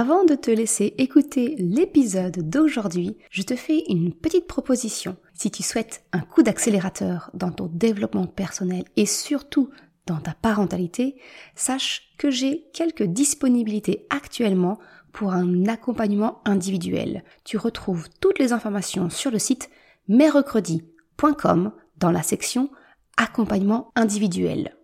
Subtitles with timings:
[0.00, 5.16] Avant de te laisser écouter l'épisode d'aujourd'hui, je te fais une petite proposition.
[5.34, 9.70] Si tu souhaites un coup d'accélérateur dans ton développement personnel et surtout
[10.06, 11.16] dans ta parentalité,
[11.56, 14.78] sache que j'ai quelques disponibilités actuellement
[15.10, 17.24] pour un accompagnement individuel.
[17.42, 19.68] Tu retrouves toutes les informations sur le site
[20.06, 22.70] merrecredi.com dans la section
[23.16, 24.76] accompagnement individuel.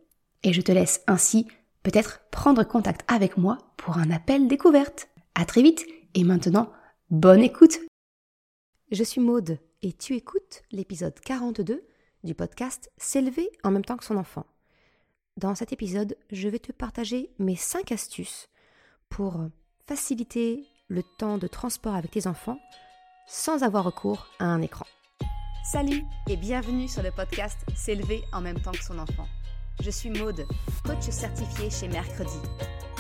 [0.42, 1.46] Et je te laisse ainsi
[1.84, 5.08] peut-être prendre contact avec moi pour un appel découverte.
[5.36, 6.72] À très vite et maintenant,
[7.10, 7.78] bonne écoute.
[8.90, 11.86] Je suis Maude et tu écoutes l'épisode 42
[12.24, 14.46] du podcast S'élever en même temps que son enfant.
[15.36, 18.48] Dans cet épisode, je vais te partager mes 5 astuces
[19.10, 19.44] pour
[19.86, 22.58] faciliter le temps de transport avec tes enfants
[23.26, 24.86] sans avoir recours à un écran.
[25.70, 29.26] Salut et bienvenue sur le podcast S'élever en même temps que son enfant.
[29.82, 30.46] Je suis Maude,
[30.84, 32.38] coach certifié chez Mercredi,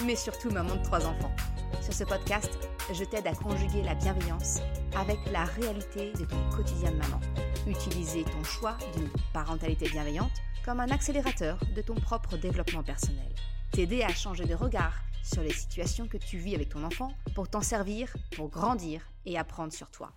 [0.04, 1.34] mais surtout maman de trois enfants.
[1.80, 2.50] Sur ce podcast,
[2.92, 4.58] je t'aide à conjuguer la bienveillance
[4.96, 7.20] avec la réalité de ton quotidien de maman.
[7.66, 10.32] Utiliser ton choix d'une parentalité bienveillante
[10.64, 13.32] comme un accélérateur de ton propre développement personnel.
[13.70, 17.48] T'aider à changer de regard sur les situations que tu vis avec ton enfant pour
[17.48, 20.12] t'en servir, pour grandir et apprendre sur toi.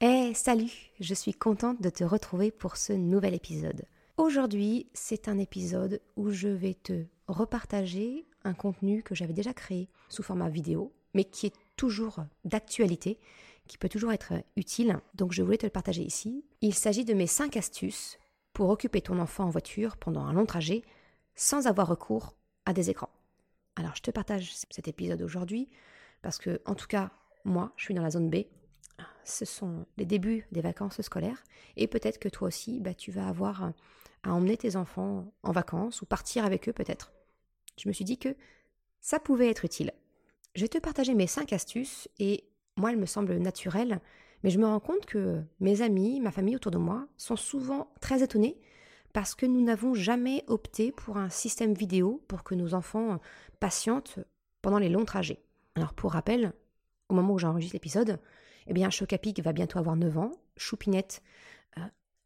[0.00, 3.84] Eh salut, je suis contente de te retrouver pour ce nouvel épisode.
[4.16, 9.88] Aujourd'hui, c'est un épisode où je vais te repartager un contenu que j'avais déjà créé
[10.08, 13.18] sous format vidéo, mais qui est toujours d'actualité,
[13.66, 16.44] qui peut toujours être utile, donc je voulais te le partager ici.
[16.60, 18.16] Il s'agit de mes 5 astuces
[18.52, 20.82] pour occuper ton enfant en voiture pendant un long trajet
[21.34, 23.10] sans avoir recours à des écrans.
[23.74, 25.68] Alors je te partage cet épisode aujourd'hui
[26.22, 27.10] parce que, en tout cas,
[27.44, 28.44] moi, je suis dans la zone B.
[29.24, 31.42] Ce sont les débuts des vacances scolaires
[31.76, 33.72] et peut-être que toi aussi, bah, tu vas avoir
[34.24, 37.12] à emmener tes enfants en vacances ou partir avec eux peut-être.
[37.78, 38.34] Je me suis dit que
[39.00, 39.92] ça pouvait être utile.
[40.54, 42.44] Je vais te partager mes 5 astuces et
[42.76, 44.00] moi elles me semblent naturelles,
[44.42, 47.92] mais je me rends compte que mes amis, ma famille autour de moi sont souvent
[48.00, 48.58] très étonnés
[49.12, 53.20] parce que nous n'avons jamais opté pour un système vidéo pour que nos enfants
[53.60, 54.18] patientent
[54.62, 55.40] pendant les longs trajets.
[55.74, 56.52] Alors pour rappel,
[57.08, 58.18] au moment où j'enregistre l'épisode,
[58.66, 61.22] eh bien Chocapic va bientôt avoir 9 ans, Choupinette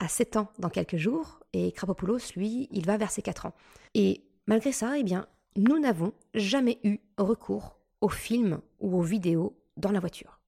[0.01, 3.55] a 7 ans dans quelques jours, et Krapopoulos, lui, il va vers ses 4 ans.
[3.95, 5.27] Et malgré ça, eh bien,
[5.57, 10.41] nous n'avons jamais eu recours aux films ou aux vidéos dans la voiture.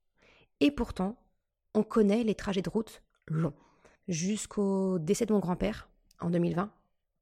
[0.61, 1.17] Et pourtant,
[1.75, 3.55] on connaît les trajets de route longs.
[4.09, 5.89] Jusqu'au décès de mon grand-père,
[6.21, 6.71] en 2020,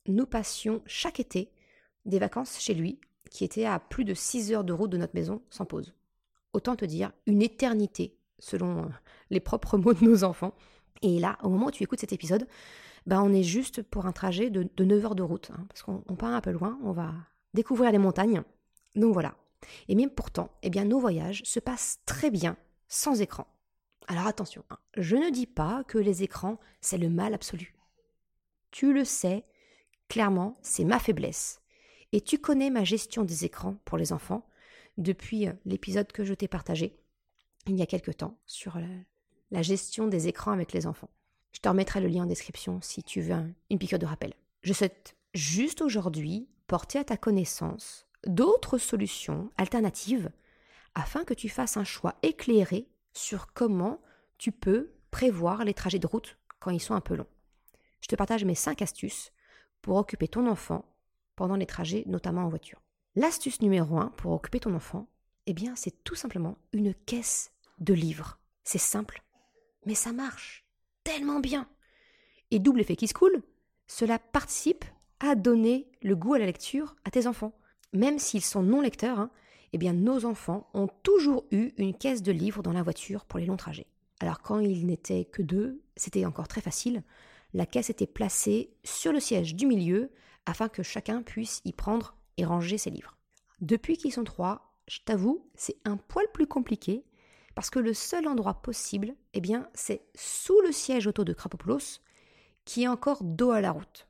[0.06, 1.50] nous passions chaque été
[2.04, 3.00] des vacances chez lui,
[3.30, 5.94] qui étaient à plus de 6 heures de route de notre maison sans pause.
[6.54, 8.90] Autant te dire une éternité, selon
[9.30, 10.54] les propres mots de nos enfants,
[11.02, 12.46] et là, au moment où tu écoutes cet épisode,
[13.06, 16.16] ben on est juste pour un trajet de, 9 heures de route, hein, parce qu'on
[16.16, 17.12] part un peu loin, on va
[17.54, 18.42] découvrir les montagnes.
[18.96, 19.34] Donc voilà.
[19.88, 22.56] Et même pourtant, eh bien, nos voyages se passent très bien
[22.88, 23.46] sans écran.
[24.06, 27.74] Alors attention, hein, je ne dis pas que les écrans, c'est le mal absolu.
[28.70, 29.44] Tu le sais,
[30.08, 31.60] clairement, c'est ma faiblesse.
[32.12, 34.46] Et tu connais ma gestion des écrans pour les enfants
[34.96, 36.98] depuis euh, l'épisode que je t'ai partagé
[37.66, 38.76] il y a quelque temps sur
[39.50, 41.10] la gestion des écrans avec les enfants.
[41.52, 43.34] Je te remettrai le lien en description si tu veux
[43.70, 44.34] une piqûre de rappel.
[44.62, 50.30] Je souhaite juste aujourd'hui porter à ta connaissance d'autres solutions alternatives
[50.94, 54.00] afin que tu fasses un choix éclairé sur comment
[54.36, 57.26] tu peux prévoir les trajets de route quand ils sont un peu longs.
[58.00, 59.32] Je te partage mes 5 astuces
[59.82, 60.84] pour occuper ton enfant
[61.36, 62.80] pendant les trajets, notamment en voiture.
[63.16, 65.08] L'astuce numéro 1 pour occuper ton enfant,
[65.46, 68.38] eh bien, c'est tout simplement une caisse de livres.
[68.64, 69.22] C'est simple,
[69.88, 70.66] mais ça marche
[71.02, 71.66] tellement bien.
[72.50, 73.42] Et double effet qui se coule,
[73.86, 74.84] cela participe
[75.18, 77.58] à donner le goût à la lecture à tes enfants.
[77.94, 79.30] Même s'ils sont non lecteurs, hein,
[79.72, 83.38] eh bien nos enfants ont toujours eu une caisse de livres dans la voiture pour
[83.38, 83.86] les longs trajets.
[84.20, 87.02] Alors quand ils n'étaient que deux, c'était encore très facile.
[87.54, 90.10] La caisse était placée sur le siège du milieu
[90.44, 93.16] afin que chacun puisse y prendre et ranger ses livres.
[93.62, 97.06] Depuis qu'ils sont trois, je t'avoue, c'est un poil plus compliqué
[97.58, 101.98] parce que le seul endroit possible, eh bien, c'est sous le siège auto de Krapopoulos,
[102.64, 104.06] qui est encore dos à la route.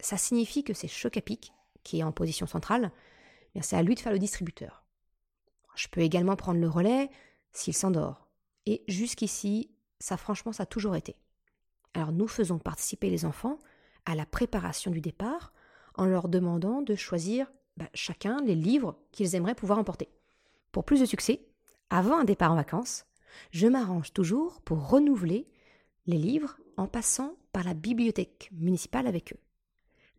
[0.00, 2.92] Ça signifie que c'est Chocapic, qui est en position centrale,
[3.54, 4.84] eh c'est à lui de faire le distributeur.
[5.76, 7.08] Je peux également prendre le relais
[7.52, 8.28] s'il s'endort.
[8.66, 11.16] Et jusqu'ici, ça franchement, ça a toujours été.
[11.94, 13.58] Alors nous faisons participer les enfants
[14.04, 15.54] à la préparation du départ
[15.94, 20.10] en leur demandant de choisir bah, chacun les livres qu'ils aimeraient pouvoir emporter.
[20.70, 21.49] Pour plus de succès,
[21.90, 23.04] avant un départ en vacances,
[23.50, 25.46] je m'arrange toujours pour renouveler
[26.06, 29.40] les livres en passant par la bibliothèque municipale avec eux.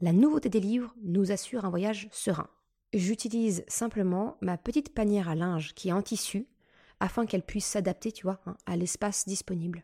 [0.01, 2.49] La nouveauté des livres nous assure un voyage serein.
[2.93, 6.47] j'utilise simplement ma petite panière à linge qui est en tissu
[6.99, 9.83] afin qu'elle puisse s'adapter, tu hein, à l'espace disponible.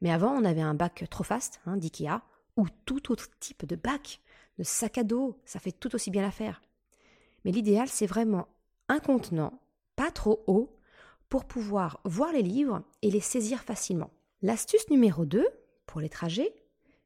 [0.00, 2.22] Mais avant, on avait un bac trop fast hein, d'IKEA
[2.56, 4.20] ou tout autre type de bac,
[4.58, 6.62] de sac à dos, ça fait tout aussi bien l'affaire.
[7.44, 8.48] Mais l'idéal, c'est vraiment
[8.88, 9.60] un contenant,
[9.96, 10.75] pas trop haut,
[11.28, 14.10] pour pouvoir voir les livres et les saisir facilement.
[14.42, 15.46] L'astuce numéro 2
[15.86, 16.54] pour les trajets,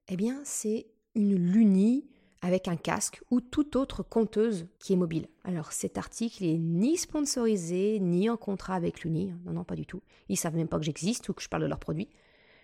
[0.09, 2.09] eh bien, c'est une lunie
[2.43, 5.29] avec un casque ou toute autre conteuse qui est mobile.
[5.45, 9.87] Alors cet article n'est ni sponsorisé ni en contrat avec l'Uni, non non pas du
[9.87, 10.03] tout.
[10.29, 12.09] Ils savent même pas que j'existe ou que je parle de leurs produits.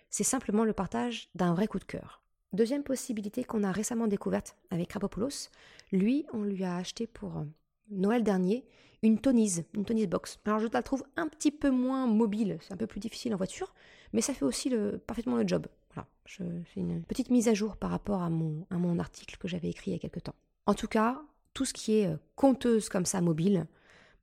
[0.09, 2.23] C'est simplement le partage d'un vrai coup de cœur.
[2.53, 5.49] Deuxième possibilité qu'on a récemment découverte avec Rapopoulos,
[5.91, 7.43] lui on lui a acheté pour euh,
[7.89, 8.65] Noël dernier
[9.03, 10.39] une tonise, une tonise box.
[10.45, 13.37] Alors je la trouve un petit peu moins mobile, c'est un peu plus difficile en
[13.37, 13.73] voiture,
[14.13, 15.67] mais ça fait aussi le, parfaitement le job.
[15.93, 19.91] Voilà, fais une petite mise à jour par rapport à mon, article que j'avais écrit
[19.91, 20.35] il y a quelques temps.
[20.65, 21.21] En tout cas,
[21.53, 23.67] tout ce qui est euh, conteuse comme ça, mobile,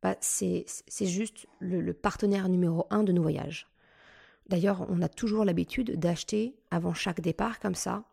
[0.02, 0.66] bah, c'est
[1.00, 3.68] juste le, partenaire numéro un de nos voyages.
[4.48, 8.04] D'ailleurs, on a toujours l'habitude d'acheter avant chaque départ comme ça,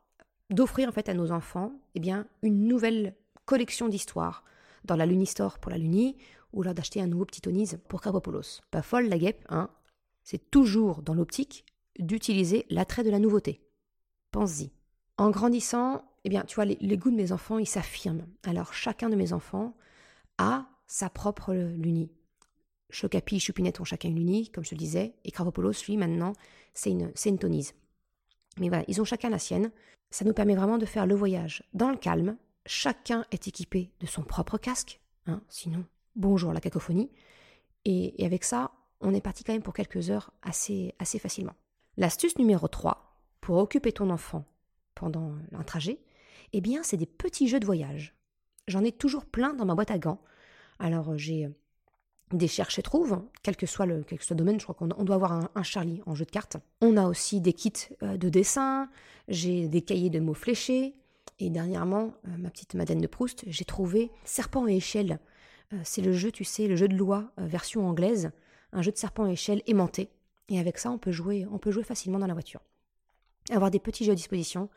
[0.50, 3.16] d'offrir en fait à nos enfants eh bien, une nouvelle
[3.46, 4.46] collection d'histoires
[4.86, 6.18] dans la Lunistore pour la Luni
[6.54, 8.62] ou alors d'acheter un nouveau petit tonise pour Carbopolos.
[8.72, 9.70] Pas folle la guêpe, hein
[10.24, 11.66] C'est toujours dans l'optique
[12.00, 13.62] d'utiliser l'attrait de la nouveauté.
[14.32, 14.72] Pense-y.
[15.18, 18.26] En grandissant, eh bien, tu vois, les, goûts de mes enfants, ils s'affirment.
[18.44, 19.76] Alors, chacun de mes enfants
[20.38, 22.12] a sa propre luni.
[22.90, 26.34] Chocapi et Chupinette ont chacun une luni, comme je le disais, et Carbopolos, lui, maintenant,
[26.74, 27.74] c'est une, c'est une tonise.
[28.60, 29.72] Mais voilà, ils ont chacun la sienne.
[30.10, 32.38] Ça nous permet vraiment de faire le voyage dans le calme.
[32.66, 35.86] Chacun est équipé de son propre casque, hein, sinon
[36.16, 37.10] bonjour la cacophonie.
[37.86, 41.56] Et, avec ça, on est parti quand même pour quelques heures assez, assez facilement.
[41.98, 44.46] L'astuce numéro 3 pour occuper ton enfant
[44.94, 46.00] pendant un trajet,
[46.54, 48.16] eh bien, c'est des petits jeux de voyage.
[48.68, 50.22] J'en ai toujours plein dans ma boîte à gants.
[50.80, 51.50] Alors, j'ai
[52.32, 54.88] des cherches et trouve, quel que soit le, quel que soit domaine, je crois qu'on
[54.88, 56.58] doit avoir un, Charlie en jeu de cartes.
[56.82, 57.74] On a aussi des kits
[58.04, 58.90] euh, de dessin,
[59.28, 60.96] j'ai des cahiers de mots fléchés,
[61.40, 65.20] et dernièrement, euh, ma petite Madeleine de Proust, j'ai trouvé Serpent et échelle
[65.74, 68.32] euh, c'est le jeu, tu sais, le jeu de loi euh, version anglaise,
[68.74, 70.10] un jeu de serpent à échelle aimanté.
[70.50, 72.62] Et avec ça, on peut jouer, on peut jouer facilement dans la voiture.
[73.50, 74.70] Avoir des petits jeux à disposition,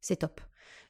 [0.00, 0.40] c'est top.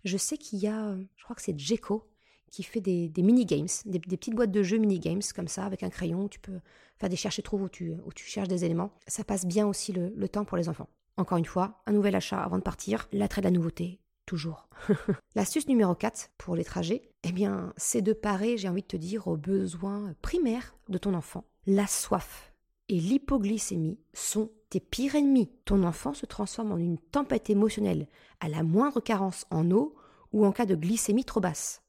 [0.04, 2.08] Je sais qu'il y a, je crois que c'est Jeco
[2.50, 6.28] qui fait des, mini-games, des, petites boîtes de jeux mini-games comme ça, avec un crayon,
[6.28, 6.60] tu peux
[6.98, 8.92] faire des cherches et trouves où tu, où tu cherches des éléments.
[9.06, 10.88] Ça passe bien aussi le temps pour les enfants.
[11.16, 14.68] Encore une fois, un nouvel achat avant de partir, l'attrait de la nouveauté, toujours.
[15.34, 18.96] L'astuce numéro 4 pour les trajets, eh bien, c'est de parer, j'ai envie de te
[18.96, 21.44] dire, aux besoins primaires de ton enfant.
[21.66, 22.52] La soif
[22.88, 25.50] et l'hypoglycémie sont tes pires ennemis.
[25.64, 28.08] Ton enfant se transforme en une tempête émotionnelle
[28.40, 29.94] à la moindre carence en eau
[30.32, 31.82] ou en cas de glycémie trop basse.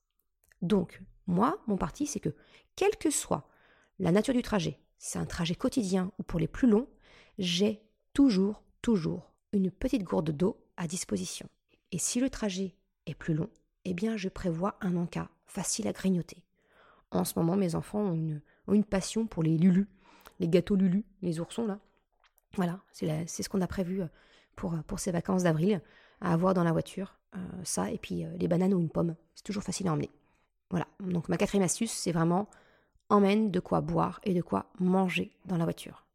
[0.62, 2.36] Donc, moi, mon parti, c'est que,
[2.76, 3.48] quelle que soit
[4.00, 6.88] la nature du trajet, si c'est un trajet quotidien ou pour les plus longs,
[7.38, 7.82] j'ai
[8.14, 11.48] toujours, toujours une petite gourde d'eau à disposition.
[11.94, 12.76] Et si le trajet
[13.06, 13.50] est plus long,
[13.86, 16.44] eh bien je prévois un encas facile à grignoter.
[17.12, 19.88] En ce moment, mes enfants ont une, passion pour les lulus,
[20.40, 21.80] les gâteaux lulus, les oursons là.
[22.56, 24.08] Voilà, c'est ce qu'on a prévu euh,
[24.56, 25.82] pour, euh, pour ces vacances d'avril,
[26.20, 27.20] à avoir dans la voiture.
[27.36, 30.10] Euh, ça, et puis les bananes ou une pomme, c'est toujours facile à emmener.
[30.72, 32.50] Voilà, donc ma quatrième astuce, c'est vraiment
[33.10, 36.08] emmène de quoi boire et de quoi manger dans la voiture.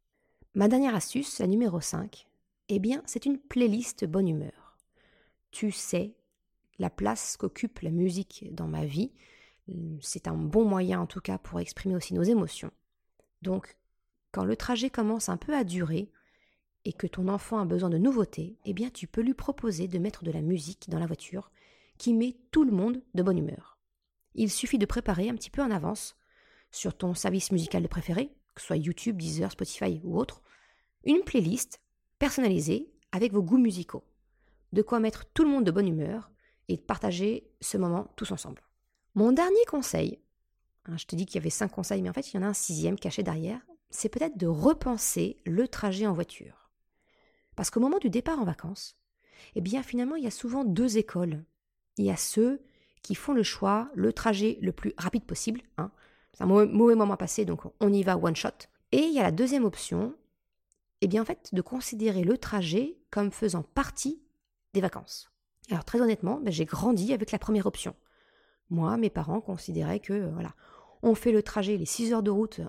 [0.55, 2.27] Ma dernière astuce, la numéro 5,
[2.67, 4.68] eh bien, c'est une playlist bonne humeur
[5.51, 6.15] tu sais
[6.77, 9.11] la place qu'occupe la musique dans ma vie.
[10.01, 12.71] C'est un bon moyen en tout cas pour exprimer aussi nos émotions.
[13.41, 13.77] Donc,
[14.31, 16.11] quand le trajet commence un peu à durer
[16.85, 19.99] et que ton enfant a besoin de nouveautés, eh bien tu peux lui proposer de
[19.99, 21.51] mettre de la musique dans la voiture
[21.97, 23.77] qui met tout le monde de bonne humeur.
[24.35, 26.15] Il suffit de préparer un petit peu en avance
[26.71, 30.41] sur ton service musical de préféré, que ce soit YouTube, Deezer, Spotify ou autre,
[31.03, 31.81] une playlist
[32.19, 34.03] personnalisée avec vos goûts musicaux
[34.73, 36.31] de quoi mettre tout le monde de bonne humeur
[36.67, 38.61] et de partager ce moment tous ensemble.
[39.15, 40.19] Mon dernier conseil,
[40.85, 42.43] hein, je te dis qu'il y avait cinq conseils, mais en fait il y en
[42.43, 46.69] a un sixième caché derrière, c'est peut-être de repenser le trajet en voiture.
[47.55, 48.97] Parce qu'au moment du départ en vacances,
[49.55, 51.43] eh bien finalement il y a souvent deux écoles.
[51.97, 52.61] Il y a ceux
[53.01, 55.91] qui font le choix, le trajet le plus rapide possible, hein.
[56.33, 58.49] c'est un mauvais moment passé, donc on y va one shot.
[58.91, 60.15] Et il y a la deuxième option,
[61.01, 64.21] eh bien en fait de considérer le trajet comme faisant partie
[64.73, 65.31] des vacances.
[65.71, 67.95] Alors très honnêtement, ben, j'ai grandi avec la première option.
[68.69, 70.53] Moi, mes parents considéraient que euh, voilà,
[71.01, 72.61] on fait le trajet, les 6 heures de route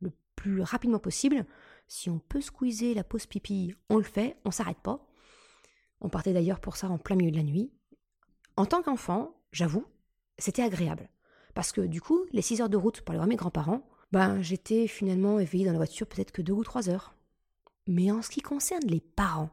[0.00, 1.44] le plus rapidement possible.
[1.86, 5.06] Si on peut squeezer la pause pipi, on le fait, on s'arrête pas.
[6.00, 7.70] On partait d'ailleurs pour ça en plein milieu de la nuit.
[8.56, 9.84] En tant qu'enfant, j'avoue,
[10.38, 11.08] c'était agréable.
[11.54, 14.40] Parce que du coup, les 6 heures de route pour aller voir mes grands-parents, ben
[14.40, 17.14] j'étais finalement éveillée dans la voiture peut-être que 2 ou 3 heures.
[17.86, 19.50] Mais en ce qui concerne les parents,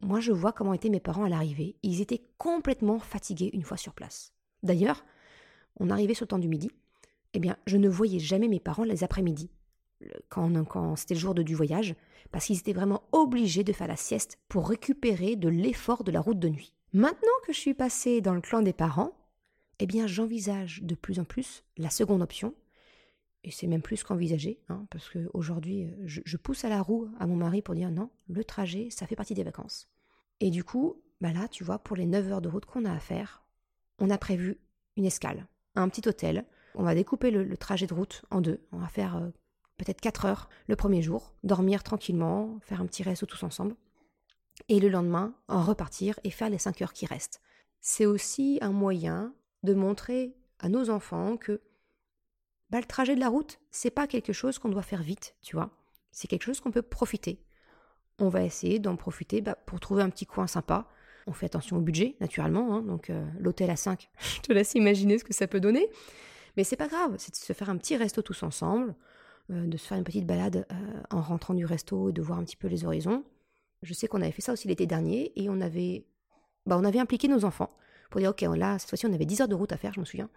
[0.00, 1.76] moi je vois comment étaient mes parents à l'arrivée.
[1.82, 4.32] Ils étaient complètement fatigués une fois sur place.
[4.62, 5.04] D'ailleurs,
[5.80, 6.70] on arrivait sur temps du midi,
[7.34, 9.50] eh bien je ne voyais jamais mes parents les après-midi,
[10.28, 11.94] quand, quand c'était le jour de, du voyage,
[12.30, 16.20] parce qu'ils étaient vraiment obligés de faire la sieste pour récupérer de l'effort de la
[16.20, 16.74] route de nuit.
[16.92, 19.12] Maintenant que je suis passée dans le clan des parents,
[19.78, 22.54] eh bien j'envisage de plus en plus la seconde option,
[23.44, 27.26] et c'est même plus qu'envisagé, hein, parce qu'aujourd'hui, je, je pousse à la roue à
[27.26, 29.88] mon mari pour dire non, le trajet, ça fait partie des vacances.
[30.40, 32.92] Et du coup, bah là, tu vois, pour les 9 heures de route qu'on a
[32.92, 33.44] à faire,
[34.00, 34.58] on a prévu
[34.96, 35.46] une escale,
[35.76, 36.44] un petit hôtel.
[36.74, 38.66] On va découper le, trajet de route en deux.
[38.72, 39.28] On va faire euh,
[39.76, 43.76] peut-être 4 heures le premier jour, dormir tranquillement, faire un petit resto tous ensemble.
[44.68, 47.40] Et le lendemain, en repartir et faire les 5 heures qui restent.
[47.80, 51.60] C'est aussi un moyen de montrer à nos enfants que
[52.72, 55.56] bah, le trajet de la route, c'est pas quelque chose qu'on doit faire vite, tu
[55.56, 55.70] vois.
[56.10, 57.38] C'est quelque chose qu'on peut profiter.
[58.18, 60.88] On va essayer d'en profiter bah, pour trouver un petit coin sympa.
[61.26, 62.74] On fait attention au budget, naturellement.
[62.74, 62.82] Hein.
[62.82, 65.86] donc euh, l'hôtel à 5, je te laisse imaginer ce que ça peut donner.
[66.56, 68.94] Mais c'est pas grave, c'est de se faire un petit resto tous ensemble,
[69.50, 72.38] euh, de se faire une petite balade euh, en rentrant du resto et de voir
[72.38, 73.22] un petit peu les horizons.
[73.82, 76.06] Je sais qu'on avait fait ça aussi l'été dernier et on avait,
[76.64, 77.68] bah, on avait impliqué nos enfants
[78.10, 80.00] pour dire ok, là, cette fois-ci, on avait 10 heures de route à faire, je
[80.00, 80.30] me souviens.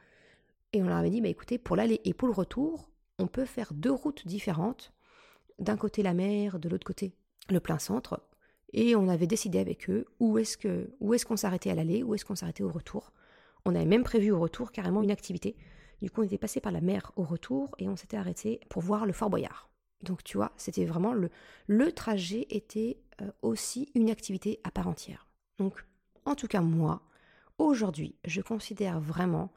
[0.75, 3.45] Et on leur avait dit, bah, écoutez, pour l'aller et pour le retour, on peut
[3.45, 4.91] faire deux routes différentes.
[5.57, 7.13] D'un côté la mer, de l'autre côté
[7.49, 8.21] le plein centre.
[8.73, 12.13] Et on avait décidé avec eux où est-ce que est-ce qu'on s'arrêtait à l'aller, où
[12.13, 13.13] est-ce qu'on s'arrêtait au retour.
[13.63, 15.55] On avait même prévu au retour carrément une activité.
[16.01, 18.81] Du coup, on était passé par la mer au retour et on s'était arrêté pour
[18.81, 19.69] voir le Fort Boyard.
[20.03, 21.29] Donc tu vois, c'était vraiment le
[21.67, 25.25] le trajet était euh, aussi une activité à part entière.
[25.57, 25.85] Donc
[26.25, 27.01] en tout cas moi,
[27.59, 29.53] aujourd'hui, je considère vraiment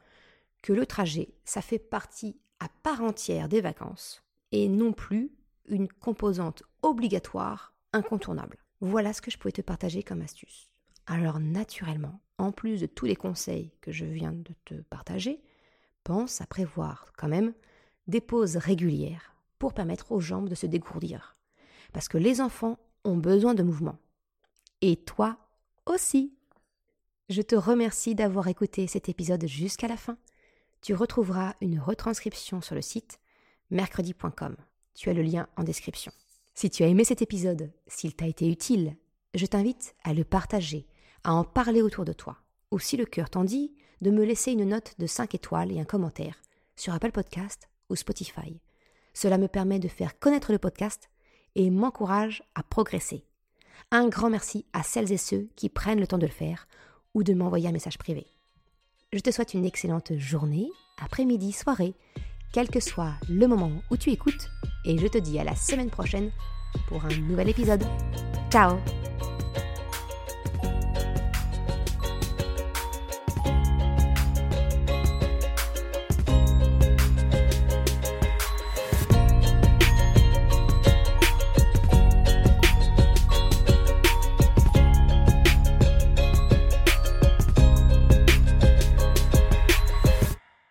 [0.61, 5.31] que le trajet, ça fait partie à part entière des vacances et non plus
[5.67, 8.57] une composante obligatoire, incontournable.
[8.81, 10.69] Voilà ce que je pouvais te partager comme astuce.
[11.05, 15.41] Alors naturellement, en plus de tous les conseils que je viens de te partager,
[16.03, 17.53] pense à prévoir quand même
[18.07, 21.35] des pauses régulières pour permettre aux jambes de se dégourdir.
[21.93, 23.97] Parce que les enfants ont besoin de mouvement.
[24.81, 25.37] Et toi
[25.85, 26.33] aussi.
[27.29, 30.17] Je te remercie d'avoir écouté cet épisode jusqu'à la fin.
[30.81, 33.19] Tu retrouveras une retranscription sur le site
[33.69, 34.55] mercredi.com.
[34.95, 36.11] Tu as le lien en description.
[36.55, 38.95] Si tu as aimé cet épisode, s'il t'a été utile,
[39.33, 40.87] je t'invite à le partager,
[41.23, 42.37] à en parler autour de toi.
[42.71, 45.79] Ou si le cœur t'en dit, de me laisser une note de 5 étoiles et
[45.79, 46.41] un commentaire
[46.75, 48.59] sur Apple Podcast ou Spotify.
[49.13, 51.09] Cela me permet de faire connaître le podcast
[51.55, 53.25] et m'encourage à progresser.
[53.91, 56.67] Un grand merci à celles et ceux qui prennent le temps de le faire
[57.13, 58.27] ou de m'envoyer un message privé.
[59.11, 60.69] Je te souhaite une excellente journée,
[61.03, 61.95] après-midi, soirée,
[62.53, 64.51] quel que soit le moment où tu écoutes,
[64.85, 66.29] et je te dis à la semaine prochaine
[66.87, 67.83] pour un nouvel épisode.
[68.51, 68.77] Ciao